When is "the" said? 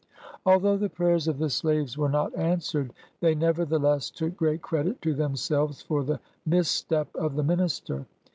0.77-0.89, 1.37-1.51, 6.03-6.19, 7.35-7.43